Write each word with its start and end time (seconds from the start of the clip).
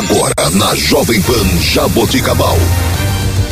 Agora 0.00 0.48
na 0.54 0.74
Jovem 0.74 1.20
Pan 1.20 1.44
Jaboticabal. 1.60 2.56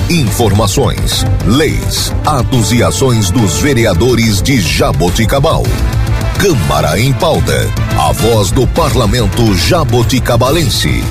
Informações, 0.08 1.22
leis, 1.46 2.10
atos 2.24 2.72
e 2.72 2.82
ações 2.82 3.30
dos 3.30 3.58
vereadores 3.58 4.40
de 4.40 4.58
Jaboticabal. 4.58 5.62
Câmara 6.40 6.98
em 6.98 7.12
pauta. 7.12 7.52
A 7.98 8.12
voz 8.12 8.50
do 8.50 8.66
parlamento 8.68 9.54
jaboticabalense. 9.56 11.04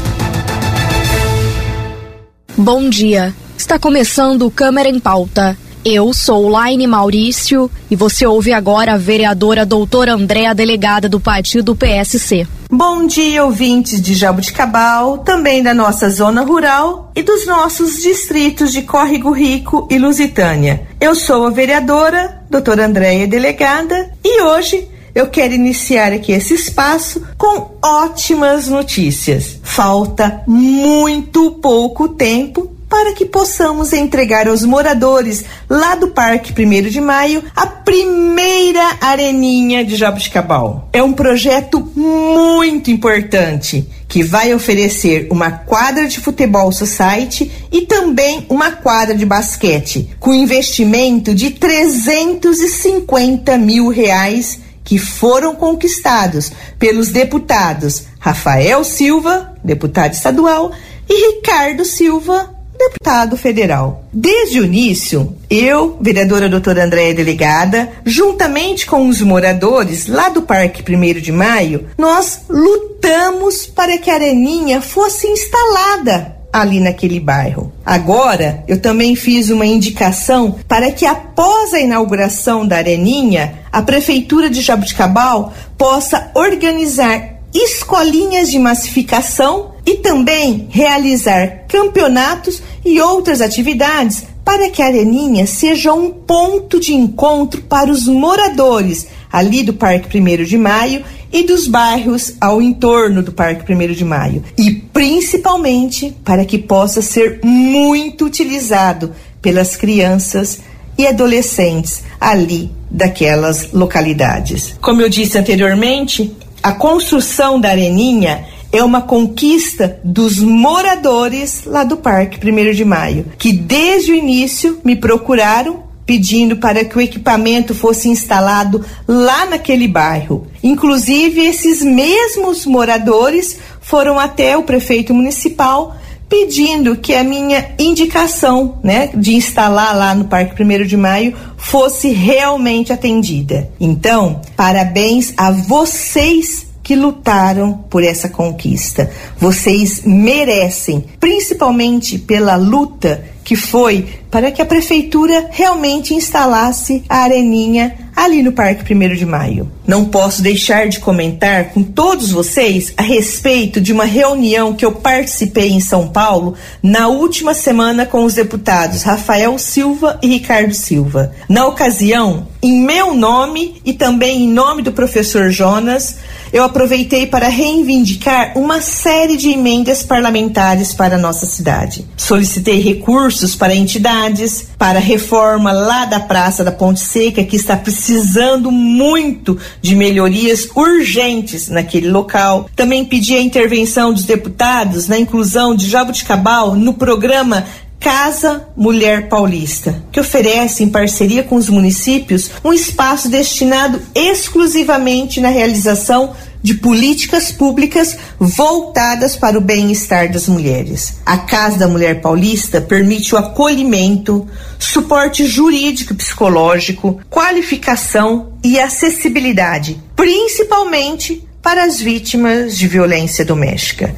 Bom 2.57 2.89
dia. 2.89 3.31
Está 3.55 3.77
começando 3.77 4.49
Câmara 4.49 4.89
em 4.89 4.99
Pauta. 4.99 5.55
Eu 5.89 6.13
sou 6.13 6.49
Laine 6.49 6.85
Maurício 6.85 7.71
e 7.89 7.95
você 7.95 8.27
ouve 8.27 8.51
agora 8.51 8.95
a 8.95 8.97
vereadora 8.97 9.65
doutora 9.65 10.15
Andréa, 10.15 10.53
delegada 10.53 11.07
do 11.07 11.17
partido 11.17 11.73
PSC. 11.77 12.45
Bom 12.69 13.07
dia, 13.07 13.45
ouvintes 13.45 14.01
de 14.01 14.13
Jabuticabal, 14.13 15.19
também 15.19 15.63
da 15.63 15.73
nossa 15.73 16.09
zona 16.09 16.41
rural 16.43 17.09
e 17.15 17.23
dos 17.23 17.47
nossos 17.47 18.01
distritos 18.01 18.73
de 18.73 18.81
Córrego 18.81 19.31
Rico 19.31 19.87
e 19.89 19.97
Lusitânia. 19.97 20.85
Eu 20.99 21.15
sou 21.15 21.47
a 21.47 21.51
vereadora 21.51 22.41
doutora 22.49 22.85
Andréia, 22.85 23.25
delegada, 23.25 24.11
e 24.21 24.41
hoje 24.41 24.89
eu 25.15 25.27
quero 25.27 25.53
iniciar 25.53 26.11
aqui 26.11 26.33
esse 26.33 26.53
espaço 26.53 27.25
com 27.37 27.77
ótimas 27.81 28.67
notícias. 28.67 29.57
Falta 29.63 30.43
muito 30.45 31.51
pouco 31.61 32.09
tempo 32.09 32.76
para 32.89 33.13
que 33.13 33.25
possamos 33.25 33.93
entregar 33.93 34.47
aos 34.47 34.63
moradores 34.63 35.45
lá 35.69 35.93
do 35.95 36.07
Parque 36.09 36.51
1 36.51 36.89
de 36.89 37.01
Maio 37.01 37.43
a 37.55 37.67
primeira 37.67 38.97
areninha 39.01 39.85
de 39.85 39.95
Jabuticabal. 39.95 40.89
É 40.93 41.03
um 41.03 41.13
projeto 41.13 41.79
muito 41.95 42.89
importante 42.89 43.87
que 44.07 44.23
vai 44.23 44.51
oferecer 44.53 45.27
uma 45.29 45.51
quadra 45.51 46.07
de 46.07 46.19
futebol 46.19 46.71
society 46.71 47.51
e 47.71 47.81
também 47.81 48.45
uma 48.49 48.71
quadra 48.71 49.15
de 49.15 49.25
basquete, 49.25 50.15
com 50.19 50.33
investimento 50.33 51.35
de 51.35 51.51
350 51.51 53.57
mil 53.57 53.89
reais 53.89 54.59
que 54.83 54.97
foram 54.97 55.53
conquistados 55.53 56.51
pelos 56.79 57.09
deputados 57.09 58.05
Rafael 58.19 58.83
Silva, 58.85 59.53
deputado 59.61 60.13
estadual, 60.13 60.71
e 61.09 61.35
Ricardo 61.35 61.83
Silva, 61.83 62.56
deputado 62.77 63.35
federal. 63.35 64.05
Desde 64.13 64.59
o 64.59 64.65
início, 64.65 65.35
eu, 65.49 65.97
vereadora 65.99 66.47
doutora 66.49 66.85
Andréia 66.85 67.13
Delegada, 67.13 67.89
juntamente 68.05 68.85
com 68.85 69.07
os 69.07 69.21
moradores 69.21 70.07
lá 70.07 70.29
do 70.29 70.41
Parque 70.41 70.83
1 70.83 71.21
de 71.21 71.31
Maio, 71.31 71.87
nós 71.97 72.41
lutamos 72.49 73.65
para 73.65 73.97
que 73.97 74.09
a 74.09 74.15
areninha 74.15 74.81
fosse 74.81 75.27
instalada 75.27 76.37
ali 76.51 76.79
naquele 76.79 77.19
bairro. 77.19 77.71
Agora, 77.85 78.63
eu 78.67 78.79
também 78.79 79.15
fiz 79.15 79.49
uma 79.49 79.65
indicação 79.65 80.55
para 80.67 80.91
que 80.91 81.05
após 81.05 81.73
a 81.73 81.79
inauguração 81.79 82.65
da 82.65 82.77
areninha, 82.77 83.59
a 83.71 83.81
prefeitura 83.81 84.49
de 84.49 84.61
Jabuticabal 84.61 85.53
possa 85.77 86.31
organizar 86.33 87.37
escolinhas 87.53 88.49
de 88.49 88.59
massificação 88.59 89.75
e 89.85 89.95
também 89.95 90.67
realizar 90.69 91.65
campeonatos 91.67 92.61
e 92.87 93.01
outras 93.01 93.41
atividades 93.41 94.23
para 94.45 94.69
que 94.69 94.81
a 94.81 94.85
Areninha 94.85 95.45
seja 95.45 95.93
um 95.93 96.09
ponto 96.09 96.79
de 96.79 96.93
encontro 96.93 97.61
para 97.63 97.91
os 97.91 98.07
moradores 98.07 99.07
ali 99.29 99.61
do 99.61 99.73
Parque 99.73 100.17
1 100.17 100.45
de 100.45 100.57
Maio 100.57 101.03
e 101.31 101.43
dos 101.43 101.67
bairros 101.67 102.35
ao 102.39 102.61
entorno 102.61 103.21
do 103.21 103.33
Parque 103.33 103.71
1 103.71 103.91
de 103.91 104.05
Maio. 104.05 104.41
E 104.57 104.71
principalmente 104.71 106.15
para 106.23 106.45
que 106.45 106.57
possa 106.57 107.01
ser 107.01 107.41
muito 107.43 108.23
utilizado 108.23 109.11
pelas 109.41 109.75
crianças 109.75 110.59
e 110.97 111.05
adolescentes 111.05 112.03
ali 112.19 112.71
daquelas 112.89 113.73
localidades. 113.73 114.75
Como 114.79 115.01
eu 115.01 115.09
disse 115.09 115.37
anteriormente, 115.37 116.33
a 116.63 116.71
construção 116.71 117.59
da 117.59 117.69
Areninha 117.69 118.45
é 118.71 118.83
uma 118.83 119.01
conquista 119.01 119.99
dos 120.03 120.39
moradores 120.39 121.63
lá 121.65 121.83
do 121.83 121.97
Parque 121.97 122.39
1 122.39 122.73
de 122.73 122.85
Maio, 122.85 123.25
que 123.37 123.51
desde 123.51 124.11
o 124.11 124.15
início 124.15 124.79
me 124.83 124.95
procuraram 124.95 125.87
pedindo 126.05 126.55
para 126.55 126.85
que 126.85 126.97
o 126.97 127.01
equipamento 127.01 127.75
fosse 127.75 128.07
instalado 128.07 128.83
lá 129.05 129.45
naquele 129.45 129.87
bairro. 129.89 130.47
Inclusive, 130.63 131.41
esses 131.41 131.83
mesmos 131.83 132.65
moradores 132.65 133.57
foram 133.81 134.17
até 134.17 134.57
o 134.57 134.63
prefeito 134.63 135.13
municipal 135.13 135.95
pedindo 136.29 136.95
que 136.95 137.13
a 137.15 137.23
minha 137.23 137.71
indicação, 137.79 138.79
né, 138.83 139.09
de 139.13 139.35
instalar 139.35 139.95
lá 139.95 140.13
no 140.13 140.25
Parque 140.25 140.61
1 140.61 140.85
de 140.85 140.97
Maio 140.97 141.35
fosse 141.57 142.09
realmente 142.09 142.91
atendida. 142.91 143.69
Então, 143.79 144.41
parabéns 144.55 145.33
a 145.37 145.51
vocês 145.51 146.66
que 146.87 146.95
lutaram 146.95 147.73
por 147.89 148.01
essa 148.01 148.29
conquista. 148.29 149.11
Vocês 149.37 150.03
merecem, 150.05 151.03
principalmente 151.19 152.17
pela 152.17 152.55
luta 152.55 153.25
que 153.43 153.57
foi 153.57 154.05
para 154.31 154.51
que 154.51 154.61
a 154.61 154.65
prefeitura 154.65 155.47
realmente 155.51 156.13
instalasse 156.13 157.03
a 157.09 157.17
areninha 157.17 157.93
ali 158.15 158.41
no 158.41 158.51
Parque 158.51 158.93
1 158.93 159.15
de 159.15 159.25
Maio. 159.25 159.71
Não 159.85 160.05
posso 160.05 160.41
deixar 160.41 160.87
de 160.87 160.99
comentar 160.99 161.69
com 161.69 161.83
todos 161.83 162.31
vocês 162.31 162.93
a 162.97 163.01
respeito 163.01 163.79
de 163.79 163.93
uma 163.93 164.05
reunião 164.05 164.73
que 164.73 164.85
eu 164.85 164.93
participei 164.93 165.69
em 165.69 165.79
São 165.79 166.07
Paulo 166.07 166.55
na 166.81 167.07
última 167.09 167.53
semana 167.53 168.05
com 168.05 168.23
os 168.23 168.33
deputados 168.33 169.03
Rafael 169.03 169.57
Silva 169.57 170.19
e 170.21 170.27
Ricardo 170.27 170.73
Silva. 170.73 171.31
Na 171.47 171.67
ocasião, 171.67 172.47
em 172.67 172.81
meu 172.81 173.15
nome 173.15 173.81
e 173.85 173.93
também 173.93 174.43
em 174.43 174.49
nome 174.49 174.81
do 174.81 174.91
professor 174.91 175.49
Jonas, 175.49 176.17
eu 176.51 176.63
aproveitei 176.63 177.25
para 177.25 177.47
reivindicar 177.47 178.57
uma 178.57 178.81
série 178.81 179.37
de 179.37 179.49
emendas 179.49 180.03
parlamentares 180.03 180.93
para 180.93 181.15
a 181.15 181.19
nossa 181.19 181.45
cidade. 181.45 182.05
Solicitei 182.17 182.81
recursos 182.81 183.55
para 183.55 183.75
entidades, 183.75 184.67
para 184.77 184.99
reforma 184.99 185.71
lá 185.71 186.05
da 186.05 186.19
Praça 186.19 186.63
da 186.63 186.71
Ponte 186.71 186.99
Seca, 186.99 187.43
que 187.43 187.55
está 187.55 187.77
precisando 187.77 188.69
muito 188.71 189.57
de 189.81 189.95
melhorias 189.95 190.67
urgentes 190.75 191.69
naquele 191.69 192.09
local. 192.09 192.69
Também 192.75 193.05
pedi 193.05 193.35
a 193.35 193.41
intervenção 193.41 194.13
dos 194.13 194.25
deputados 194.25 195.07
na 195.07 195.17
inclusão 195.17 195.73
de 195.73 195.89
Jabuticabal 195.89 196.75
no 196.75 196.93
programa 196.93 197.65
Casa 197.99 198.67
Mulher 198.75 199.27
Paulista, 199.27 200.03
que 200.11 200.19
oferece, 200.19 200.83
em 200.83 200.89
parceria 200.89 201.43
com 201.43 201.55
os 201.55 201.69
municípios, 201.69 202.51
um 202.63 202.71
espaço 202.71 203.29
destinado 203.29 204.01
exclusivamente 204.13 205.41
na 205.41 205.49
realização 205.49 206.35
de 206.61 206.73
políticas 206.75 207.51
públicas 207.51 208.17
voltadas 208.39 209.35
para 209.35 209.57
o 209.57 209.61
bem-estar 209.61 210.31
das 210.31 210.47
mulheres. 210.47 211.15
A 211.25 211.37
Casa 211.37 211.77
da 211.77 211.87
Mulher 211.87 212.21
Paulista 212.21 212.81
permite 212.81 213.33
o 213.33 213.37
acolhimento, 213.37 214.47
suporte 214.79 215.45
jurídico 215.45 216.13
e 216.13 216.17
psicológico, 216.17 217.19
qualificação 217.29 218.53
e 218.63 218.79
acessibilidade, 218.79 220.01
principalmente 220.15 221.47
para 221.61 221.83
as 221.83 221.99
vítimas 221.99 222.77
de 222.77 222.87
violência 222.87 223.43
doméstica. 223.43 224.15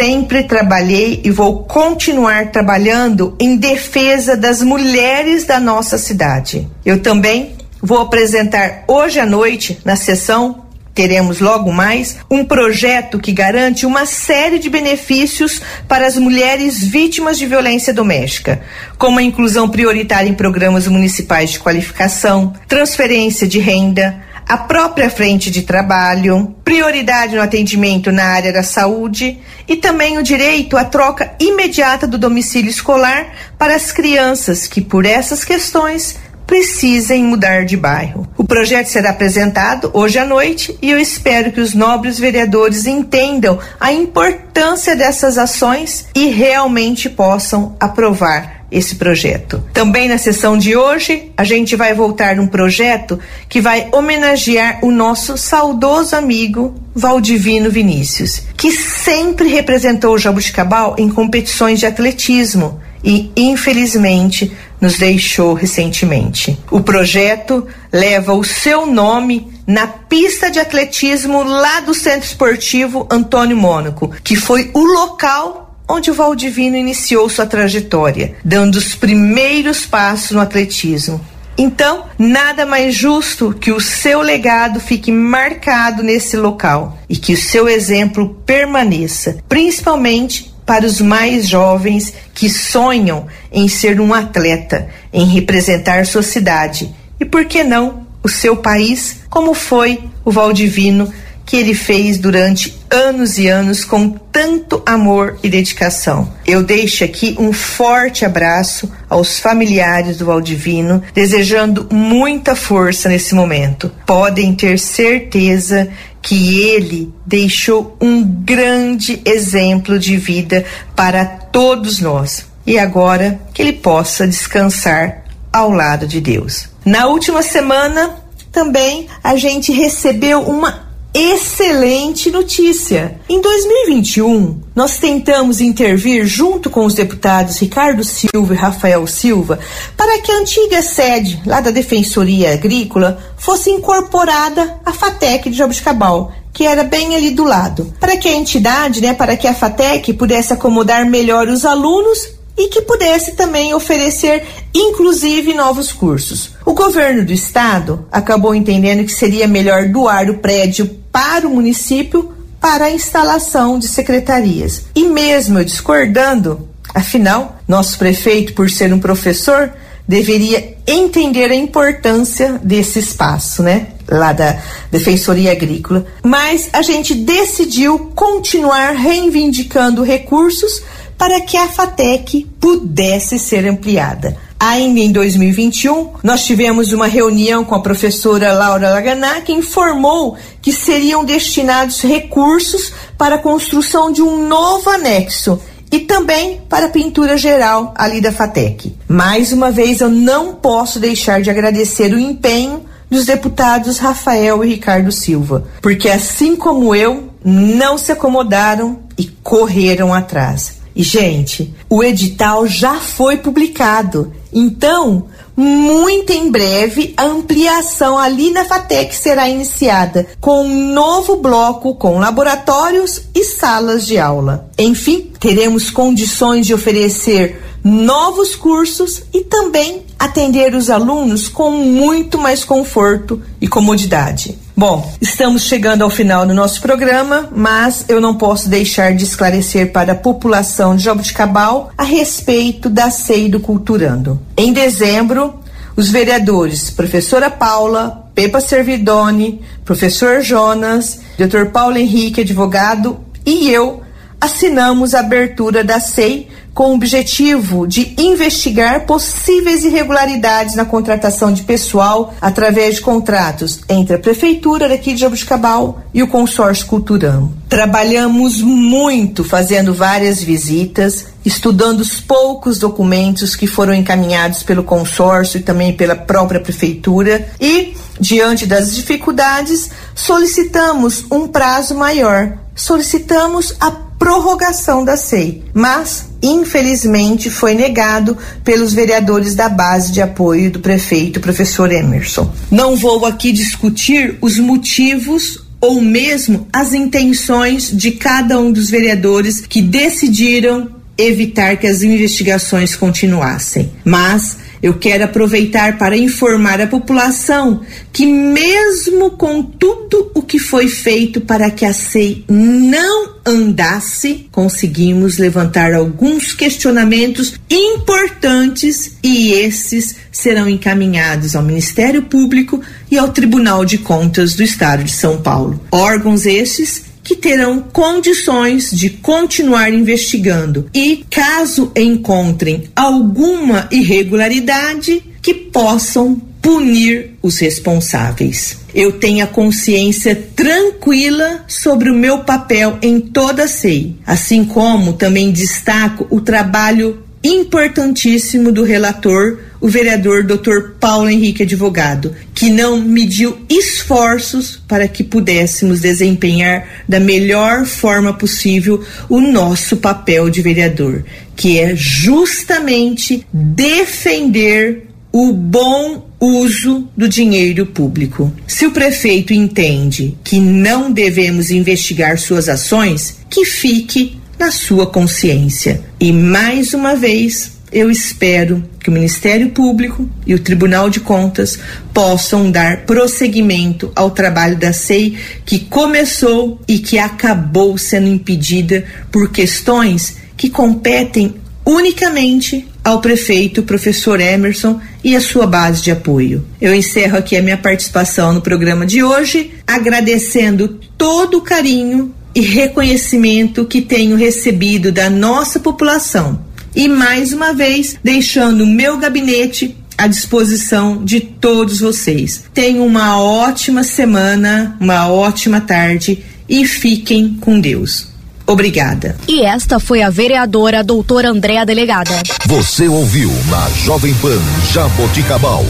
Sempre 0.00 0.44
trabalhei 0.44 1.20
e 1.22 1.30
vou 1.30 1.62
continuar 1.64 2.50
trabalhando 2.50 3.36
em 3.38 3.54
defesa 3.54 4.34
das 4.34 4.62
mulheres 4.62 5.44
da 5.44 5.60
nossa 5.60 5.98
cidade. 5.98 6.66
Eu 6.86 7.02
também 7.02 7.54
vou 7.82 7.98
apresentar 7.98 8.84
hoje 8.88 9.20
à 9.20 9.26
noite, 9.26 9.78
na 9.84 9.96
sessão 9.96 10.64
teremos 10.94 11.38
logo 11.40 11.70
mais 11.70 12.16
um 12.30 12.44
projeto 12.44 13.18
que 13.18 13.30
garante 13.30 13.84
uma 13.84 14.06
série 14.06 14.58
de 14.58 14.70
benefícios 14.70 15.60
para 15.86 16.06
as 16.06 16.16
mulheres 16.16 16.82
vítimas 16.82 17.38
de 17.38 17.44
violência 17.44 17.92
doméstica, 17.92 18.62
como 18.96 19.18
a 19.18 19.22
inclusão 19.22 19.68
prioritária 19.68 20.30
em 20.30 20.34
programas 20.34 20.88
municipais 20.88 21.50
de 21.50 21.60
qualificação, 21.60 22.54
transferência 22.66 23.46
de 23.46 23.58
renda, 23.58 24.18
a 24.50 24.58
própria 24.58 25.08
frente 25.08 25.48
de 25.48 25.62
trabalho, 25.62 26.56
prioridade 26.64 27.36
no 27.36 27.40
atendimento 27.40 28.10
na 28.10 28.24
área 28.24 28.52
da 28.52 28.64
saúde 28.64 29.38
e 29.68 29.76
também 29.76 30.18
o 30.18 30.24
direito 30.24 30.76
à 30.76 30.84
troca 30.84 31.30
imediata 31.38 32.04
do 32.04 32.18
domicílio 32.18 32.68
escolar 32.68 33.28
para 33.56 33.76
as 33.76 33.92
crianças 33.92 34.66
que, 34.66 34.80
por 34.80 35.06
essas 35.06 35.44
questões, 35.44 36.18
precisem 36.48 37.22
mudar 37.22 37.64
de 37.64 37.76
bairro. 37.76 38.28
O 38.36 38.42
projeto 38.42 38.88
será 38.88 39.10
apresentado 39.10 39.88
hoje 39.94 40.18
à 40.18 40.24
noite 40.24 40.76
e 40.82 40.90
eu 40.90 40.98
espero 40.98 41.52
que 41.52 41.60
os 41.60 41.72
nobres 41.72 42.18
vereadores 42.18 42.86
entendam 42.86 43.56
a 43.78 43.92
importância 43.92 44.96
dessas 44.96 45.38
ações 45.38 46.08
e 46.12 46.26
realmente 46.26 47.08
possam 47.08 47.76
aprovar 47.78 48.59
esse 48.70 48.96
projeto. 48.96 49.62
Também 49.72 50.08
na 50.08 50.18
sessão 50.18 50.56
de 50.56 50.76
hoje, 50.76 51.32
a 51.36 51.44
gente 51.44 51.74
vai 51.76 51.94
voltar 51.94 52.36
num 52.36 52.46
projeto 52.46 53.18
que 53.48 53.60
vai 53.60 53.88
homenagear 53.92 54.78
o 54.82 54.90
nosso 54.90 55.36
saudoso 55.36 56.14
amigo 56.14 56.74
Valdivino 56.94 57.70
Vinícius, 57.70 58.42
que 58.56 58.70
sempre 58.72 59.48
representou 59.48 60.14
o 60.14 60.18
Jabuticabal 60.18 60.94
em 60.98 61.08
competições 61.08 61.80
de 61.80 61.86
atletismo 61.86 62.80
e, 63.02 63.32
infelizmente, 63.36 64.52
nos 64.80 64.98
deixou 64.98 65.54
recentemente. 65.54 66.58
O 66.70 66.80
projeto 66.80 67.66
leva 67.92 68.34
o 68.34 68.44
seu 68.44 68.86
nome 68.86 69.52
na 69.66 69.86
pista 69.86 70.50
de 70.50 70.58
atletismo 70.58 71.42
lá 71.42 71.80
do 71.80 71.94
Centro 71.94 72.26
Esportivo 72.26 73.06
Antônio 73.10 73.56
Mônaco, 73.56 74.10
que 74.22 74.36
foi 74.36 74.70
o 74.74 74.80
local 74.80 75.69
onde 75.90 76.10
o 76.10 76.14
Valdivino 76.14 76.76
iniciou 76.76 77.28
sua 77.28 77.46
trajetória, 77.46 78.34
dando 78.44 78.76
os 78.76 78.94
primeiros 78.94 79.84
passos 79.84 80.30
no 80.30 80.40
atletismo. 80.40 81.20
Então, 81.58 82.04
nada 82.18 82.64
mais 82.64 82.94
justo 82.94 83.52
que 83.52 83.72
o 83.72 83.80
seu 83.80 84.22
legado 84.22 84.80
fique 84.80 85.10
marcado 85.10 86.02
nesse 86.02 86.36
local 86.36 86.96
e 87.08 87.16
que 87.16 87.34
o 87.34 87.36
seu 87.36 87.68
exemplo 87.68 88.40
permaneça, 88.46 89.38
principalmente 89.48 90.54
para 90.64 90.86
os 90.86 91.00
mais 91.00 91.48
jovens 91.48 92.14
que 92.32 92.48
sonham 92.48 93.26
em 93.52 93.68
ser 93.68 94.00
um 94.00 94.14
atleta, 94.14 94.88
em 95.12 95.26
representar 95.26 96.06
sua 96.06 96.22
cidade 96.22 96.94
e, 97.18 97.24
por 97.24 97.44
que 97.44 97.64
não, 97.64 98.06
o 98.22 98.28
seu 98.28 98.56
país, 98.56 99.16
como 99.28 99.52
foi 99.52 100.00
o 100.24 100.30
Valdivino 100.30 101.12
que 101.50 101.56
ele 101.56 101.74
fez 101.74 102.16
durante 102.16 102.78
anos 102.88 103.36
e 103.36 103.48
anos 103.48 103.84
com 103.84 104.10
tanto 104.10 104.80
amor 104.86 105.36
e 105.42 105.48
dedicação. 105.48 106.32
Eu 106.46 106.62
deixo 106.62 107.02
aqui 107.02 107.34
um 107.40 107.52
forte 107.52 108.24
abraço 108.24 108.88
aos 109.08 109.40
familiares 109.40 110.16
do 110.16 110.26
Valdivino, 110.26 111.02
desejando 111.12 111.88
muita 111.90 112.54
força 112.54 113.08
nesse 113.08 113.34
momento. 113.34 113.90
Podem 114.06 114.54
ter 114.54 114.78
certeza 114.78 115.88
que 116.22 116.60
ele 116.60 117.12
deixou 117.26 117.96
um 118.00 118.22
grande 118.22 119.20
exemplo 119.24 119.98
de 119.98 120.16
vida 120.16 120.64
para 120.94 121.24
todos 121.24 121.98
nós. 121.98 122.46
E 122.64 122.78
agora 122.78 123.40
que 123.52 123.60
ele 123.60 123.72
possa 123.72 124.24
descansar 124.24 125.24
ao 125.52 125.72
lado 125.72 126.06
de 126.06 126.20
Deus. 126.20 126.68
Na 126.84 127.08
última 127.08 127.42
semana, 127.42 128.22
também 128.52 129.08
a 129.24 129.34
gente 129.34 129.72
recebeu 129.72 130.42
uma 130.42 130.89
excelente 131.12 132.30
notícia. 132.30 133.20
Em 133.28 133.40
2021, 133.40 134.60
nós 134.74 134.98
tentamos 134.98 135.60
intervir 135.60 136.24
junto 136.24 136.70
com 136.70 136.84
os 136.84 136.94
deputados 136.94 137.58
Ricardo 137.58 138.04
Silva 138.04 138.54
e 138.54 138.56
Rafael 138.56 139.06
Silva 139.06 139.58
para 139.96 140.20
que 140.20 140.30
a 140.30 140.38
antiga 140.38 140.80
sede 140.82 141.42
lá 141.44 141.60
da 141.60 141.70
Defensoria 141.70 142.52
Agrícola 142.52 143.18
fosse 143.36 143.70
incorporada 143.70 144.80
à 144.84 144.92
FATEC 144.92 145.50
de 145.50 145.56
Jabuticabal, 145.56 146.32
que 146.52 146.64
era 146.64 146.84
bem 146.84 147.16
ali 147.16 147.30
do 147.30 147.44
lado, 147.44 147.92
para 147.98 148.16
que 148.16 148.28
a 148.28 148.34
entidade, 148.34 149.00
né, 149.00 149.12
para 149.12 149.36
que 149.36 149.48
a 149.48 149.54
FATEC 149.54 150.12
pudesse 150.14 150.52
acomodar 150.52 151.04
melhor 151.06 151.48
os 151.48 151.64
alunos 151.64 152.40
e 152.56 152.68
que 152.68 152.82
pudesse 152.82 153.32
também 153.32 153.72
oferecer, 153.72 154.46
inclusive, 154.74 155.54
novos 155.54 155.92
cursos. 155.92 156.52
O 156.64 156.74
governo 156.74 157.24
do 157.24 157.32
estado 157.32 158.06
acabou 158.12 158.54
entendendo 158.54 159.04
que 159.04 159.12
seria 159.12 159.48
melhor 159.48 159.88
doar 159.88 160.28
o 160.28 160.38
prédio 160.38 160.99
para 161.12 161.46
o 161.46 161.50
município 161.50 162.34
para 162.60 162.86
a 162.86 162.90
instalação 162.90 163.78
de 163.78 163.88
secretarias. 163.88 164.84
E 164.94 165.04
mesmo 165.04 165.58
eu 165.58 165.64
discordando, 165.64 166.68
afinal, 166.94 167.58
nosso 167.66 167.98
prefeito, 167.98 168.52
por 168.52 168.68
ser 168.68 168.92
um 168.92 169.00
professor, 169.00 169.72
deveria 170.06 170.76
entender 170.86 171.50
a 171.50 171.54
importância 171.54 172.60
desse 172.62 172.98
espaço, 172.98 173.62
né? 173.62 173.88
Lá 174.08 174.32
da 174.32 174.60
Defensoria 174.90 175.52
Agrícola. 175.52 176.04
Mas 176.22 176.68
a 176.72 176.82
gente 176.82 177.14
decidiu 177.14 178.10
continuar 178.14 178.90
reivindicando 178.90 180.02
recursos 180.02 180.82
para 181.16 181.40
que 181.42 181.56
a 181.56 181.68
FATEC 181.68 182.46
pudesse 182.58 183.38
ser 183.38 183.66
ampliada. 183.66 184.36
Ainda 184.60 185.00
em 185.00 185.10
2021, 185.10 186.10
nós 186.22 186.44
tivemos 186.44 186.92
uma 186.92 187.06
reunião 187.06 187.64
com 187.64 187.74
a 187.74 187.80
professora 187.80 188.52
Laura 188.52 188.90
Laganá, 188.90 189.40
que 189.40 189.54
informou 189.54 190.36
que 190.60 190.70
seriam 190.70 191.24
destinados 191.24 192.02
recursos 192.02 192.92
para 193.16 193.36
a 193.36 193.38
construção 193.38 194.12
de 194.12 194.20
um 194.20 194.46
novo 194.46 194.90
anexo 194.90 195.58
e 195.90 196.00
também 196.00 196.60
para 196.68 196.86
a 196.86 196.90
pintura 196.90 197.38
geral 197.38 197.94
ali 197.96 198.20
da 198.20 198.30
FATEC. 198.30 198.94
Mais 199.08 199.50
uma 199.50 199.70
vez, 199.70 200.02
eu 200.02 200.10
não 200.10 200.54
posso 200.54 201.00
deixar 201.00 201.40
de 201.40 201.48
agradecer 201.48 202.12
o 202.12 202.18
empenho 202.18 202.84
dos 203.08 203.24
deputados 203.24 203.96
Rafael 203.96 204.62
e 204.62 204.68
Ricardo 204.68 205.10
Silva, 205.10 205.64
porque 205.80 206.10
assim 206.10 206.54
como 206.54 206.94
eu, 206.94 207.30
não 207.42 207.96
se 207.96 208.12
acomodaram 208.12 209.00
e 209.16 209.24
correram 209.42 210.12
atrás. 210.12 210.80
E, 210.94 211.02
gente, 211.02 211.74
o 211.88 212.04
edital 212.04 212.66
já 212.66 212.96
foi 212.96 213.38
publicado. 213.38 214.32
Então, 214.52 215.26
muito 215.56 216.32
em 216.32 216.50
breve, 216.50 217.12
a 217.16 217.24
ampliação 217.24 218.18
ali 218.18 218.50
na 218.50 218.64
FATEC 218.64 219.14
será 219.14 219.48
iniciada 219.48 220.26
com 220.40 220.64
um 220.64 220.92
novo 220.92 221.36
bloco 221.36 221.94
com 221.94 222.18
laboratórios 222.18 223.22
e 223.34 223.44
salas 223.44 224.06
de 224.06 224.18
aula. 224.18 224.68
Enfim, 224.78 225.30
teremos 225.38 225.90
condições 225.90 226.66
de 226.66 226.74
oferecer 226.74 227.69
novos 227.82 228.54
cursos 228.54 229.22
e 229.32 229.42
também 229.42 230.02
atender 230.18 230.74
os 230.74 230.90
alunos 230.90 231.48
com 231.48 231.70
muito 231.70 232.38
mais 232.38 232.64
conforto 232.64 233.40
e 233.60 233.66
comodidade. 233.66 234.58
Bom, 234.76 235.12
estamos 235.20 235.64
chegando 235.64 236.02
ao 236.02 236.10
final 236.10 236.46
do 236.46 236.54
nosso 236.54 236.80
programa, 236.80 237.48
mas 237.54 238.04
eu 238.08 238.20
não 238.20 238.36
posso 238.36 238.68
deixar 238.68 239.14
de 239.14 239.24
esclarecer 239.24 239.92
para 239.92 240.12
a 240.12 240.16
população 240.16 240.96
de 240.96 241.02
Jabuticabal 241.02 241.90
a 241.96 242.04
respeito 242.04 242.88
da 242.88 243.10
SEI 243.10 243.48
do 243.48 243.60
Culturando. 243.60 244.40
Em 244.56 244.72
dezembro, 244.72 245.60
os 245.96 246.08
vereadores 246.08 246.90
professora 246.90 247.50
Paula, 247.50 248.30
Pepa 248.34 248.60
Servidoni, 248.60 249.60
professor 249.84 250.40
Jonas, 250.40 251.20
Dr. 251.36 251.66
Paulo 251.72 251.98
Henrique, 251.98 252.40
advogado, 252.40 253.20
e 253.44 253.70
eu 253.70 254.02
assinamos 254.40 255.14
a 255.14 255.20
abertura 255.20 255.84
da 255.84 256.00
SEI 256.00 256.48
com 256.80 256.92
o 256.92 256.94
objetivo 256.94 257.86
de 257.86 258.14
investigar 258.16 259.04
possíveis 259.04 259.84
irregularidades 259.84 260.74
na 260.74 260.86
contratação 260.86 261.52
de 261.52 261.62
pessoal 261.62 262.32
através 262.40 262.94
de 262.94 263.00
contratos 263.02 263.80
entre 263.86 264.16
a 264.16 264.18
prefeitura 264.18 264.88
daqui 264.88 265.12
de 265.12 265.20
Jabuticabal 265.20 266.00
e 266.14 266.22
o 266.22 266.26
consórcio 266.26 266.86
Culturão. 266.86 267.52
Trabalhamos 267.68 268.62
muito 268.62 269.44
fazendo 269.44 269.92
várias 269.92 270.42
visitas, 270.42 271.26
estudando 271.44 272.00
os 272.00 272.18
poucos 272.18 272.78
documentos 272.78 273.54
que 273.54 273.66
foram 273.66 273.92
encaminhados 273.92 274.62
pelo 274.62 274.82
consórcio 274.82 275.58
e 275.58 275.62
também 275.62 275.92
pela 275.92 276.16
própria 276.16 276.60
prefeitura 276.60 277.46
e, 277.60 277.94
diante 278.18 278.64
das 278.64 278.94
dificuldades, 278.94 279.90
solicitamos 280.14 281.26
um 281.30 281.46
prazo 281.46 281.94
maior. 281.94 282.56
Solicitamos 282.74 283.76
a 283.78 284.08
prorrogação 284.20 285.02
da 285.02 285.16
SEI, 285.16 285.62
mas 285.72 286.26
infelizmente 286.42 287.48
foi 287.50 287.74
negado 287.74 288.36
pelos 288.62 288.92
vereadores 288.92 289.54
da 289.54 289.68
base 289.68 290.12
de 290.12 290.20
apoio 290.20 290.70
do 290.70 290.78
prefeito, 290.78 291.40
professor 291.40 291.90
Emerson. 291.90 292.52
Não 292.70 292.94
vou 292.94 293.24
aqui 293.24 293.50
discutir 293.50 294.36
os 294.42 294.58
motivos 294.58 295.64
ou 295.80 296.02
mesmo 296.02 296.68
as 296.70 296.92
intenções 296.92 297.90
de 297.90 298.12
cada 298.12 298.60
um 298.60 298.70
dos 298.70 298.90
vereadores 298.90 299.62
que 299.62 299.80
decidiram 299.80 301.00
evitar 301.16 301.78
que 301.78 301.86
as 301.86 302.02
investigações 302.02 302.94
continuassem. 302.94 303.90
Mas 304.04 304.58
eu 304.82 304.94
quero 304.94 305.24
aproveitar 305.24 305.98
para 305.98 306.16
informar 306.16 306.80
a 306.80 306.86
população 306.86 307.82
que, 308.12 308.26
mesmo 308.26 309.30
com 309.32 309.62
tudo 309.62 310.30
o 310.34 310.42
que 310.42 310.58
foi 310.58 310.88
feito 310.88 311.40
para 311.40 311.70
que 311.70 311.84
a 311.84 311.92
SEI 311.92 312.44
não 312.48 313.34
andasse, 313.44 314.48
conseguimos 314.50 315.38
levantar 315.38 315.92
alguns 315.92 316.52
questionamentos 316.52 317.54
importantes 317.68 319.16
e 319.22 319.52
esses 319.52 320.16
serão 320.30 320.68
encaminhados 320.68 321.54
ao 321.54 321.62
Ministério 321.62 322.22
Público 322.22 322.80
e 323.10 323.18
ao 323.18 323.28
Tribunal 323.28 323.84
de 323.84 323.98
Contas 323.98 324.54
do 324.54 324.62
Estado 324.62 325.04
de 325.04 325.12
São 325.12 325.42
Paulo. 325.42 325.80
Órgãos 325.90 326.46
estes 326.46 327.09
que 327.30 327.36
terão 327.36 327.78
condições 327.78 328.90
de 328.90 329.08
continuar 329.08 329.94
investigando 329.94 330.90
e, 330.92 331.24
caso 331.30 331.92
encontrem 331.94 332.88
alguma 332.96 333.86
irregularidade, 333.92 335.22
que 335.40 335.54
possam 335.54 336.34
punir 336.60 337.36
os 337.40 337.56
responsáveis. 337.58 338.78
Eu 338.92 339.12
tenho 339.12 339.44
a 339.44 339.46
consciência 339.46 340.34
tranquila 340.56 341.64
sobre 341.68 342.10
o 342.10 342.16
meu 342.16 342.40
papel 342.40 342.98
em 343.00 343.20
toda 343.20 343.62
a 343.62 343.68
SEI, 343.68 344.16
assim 344.26 344.64
como 344.64 345.12
também 345.12 345.52
destaco 345.52 346.26
o 346.30 346.40
trabalho 346.40 347.22
importantíssimo 347.44 348.72
do 348.72 348.82
relator, 348.82 349.58
o 349.80 349.86
vereador 349.88 350.42
Dr. 350.42 350.96
Paulo 350.98 351.30
Henrique 351.30 351.62
Advogado, 351.62 352.34
que 352.60 352.68
não 352.68 353.00
mediu 353.00 353.56
esforços 353.70 354.78
para 354.86 355.08
que 355.08 355.24
pudéssemos 355.24 355.98
desempenhar 355.98 356.86
da 357.08 357.18
melhor 357.18 357.86
forma 357.86 358.34
possível 358.34 359.02
o 359.30 359.40
nosso 359.40 359.96
papel 359.96 360.50
de 360.50 360.60
vereador, 360.60 361.24
que 361.56 361.78
é 361.78 361.96
justamente 361.96 363.46
defender 363.50 365.06
o 365.32 365.54
bom 365.54 366.28
uso 366.38 367.08
do 367.16 367.26
dinheiro 367.26 367.86
público. 367.86 368.52
Se 368.66 368.84
o 368.84 368.90
prefeito 368.90 369.54
entende 369.54 370.36
que 370.44 370.60
não 370.60 371.10
devemos 371.10 371.70
investigar 371.70 372.36
suas 372.36 372.68
ações, 372.68 373.38
que 373.48 373.64
fique 373.64 374.38
na 374.58 374.70
sua 374.70 375.06
consciência. 375.06 376.02
E 376.20 376.30
mais 376.30 376.92
uma 376.92 377.16
vez, 377.16 377.72
eu 377.92 378.10
espero 378.10 378.82
que 379.00 379.08
o 379.08 379.12
Ministério 379.12 379.70
Público 379.70 380.28
e 380.46 380.54
o 380.54 380.58
Tribunal 380.58 381.10
de 381.10 381.20
Contas 381.20 381.78
possam 382.14 382.70
dar 382.70 383.04
prosseguimento 383.04 384.12
ao 384.14 384.30
trabalho 384.30 384.76
da 384.76 384.92
SEI 384.92 385.36
que 385.64 385.80
começou 385.80 386.80
e 386.86 386.98
que 386.98 387.18
acabou 387.18 387.98
sendo 387.98 388.28
impedida 388.28 389.04
por 389.32 389.50
questões 389.50 390.36
que 390.56 390.70
competem 390.70 391.54
unicamente 391.84 392.86
ao 393.02 393.20
prefeito 393.20 393.82
professor 393.82 394.40
Emerson 394.40 395.00
e 395.24 395.34
a 395.34 395.40
sua 395.40 395.66
base 395.66 396.02
de 396.02 396.10
apoio. 396.10 396.64
Eu 396.80 396.94
encerro 396.94 397.38
aqui 397.38 397.56
a 397.56 397.62
minha 397.62 397.78
participação 397.78 398.52
no 398.52 398.60
programa 398.60 399.06
de 399.06 399.22
hoje, 399.22 399.72
agradecendo 399.86 401.00
todo 401.16 401.58
o 401.58 401.62
carinho 401.62 402.34
e 402.54 402.60
reconhecimento 402.60 403.84
que 403.84 404.02
tenho 404.02 404.36
recebido 404.36 405.10
da 405.10 405.30
nossa 405.30 405.80
população. 405.80 406.69
E 406.94 407.08
mais 407.08 407.52
uma 407.52 407.72
vez, 407.72 408.16
deixando 408.22 408.84
o 408.84 408.86
meu 408.86 409.18
gabinete 409.18 409.96
à 410.18 410.26
disposição 410.26 411.24
de 411.24 411.40
todos 411.40 412.00
vocês. 412.00 412.64
Tenham 412.74 413.06
uma 413.06 413.40
ótima 413.40 414.02
semana, 414.02 414.96
uma 415.00 415.28
ótima 415.28 415.80
tarde 415.80 416.44
e 416.68 416.86
fiquem 416.86 417.56
com 417.60 417.80
Deus. 417.80 418.28
Obrigada. 418.66 419.36
E 419.48 419.62
esta 419.62 419.98
foi 419.98 420.22
a 420.22 420.30
vereadora 420.30 421.02
doutora 421.02 421.48
Andréa 421.48 421.84
Delegada. 421.84 422.30
Você 422.66 423.08
ouviu 423.08 423.50
na 423.68 423.88
Jovem 424.04 424.34
Pan 424.34 424.60
Jaboticabal. 424.92 425.84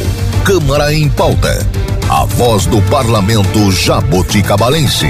Câmara 0.45 0.95
em 0.95 1.09
pauta. 1.11 1.59
A 2.09 2.25
voz 2.25 2.67
do 2.67 2.81
parlamento 2.83 3.71
jaboticabalense. 3.71 5.09